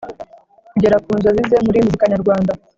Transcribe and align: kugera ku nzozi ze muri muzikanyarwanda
kugera 0.71 0.97
ku 1.03 1.11
nzozi 1.17 1.41
ze 1.49 1.57
muri 1.67 1.83
muzikanyarwanda 1.83 2.51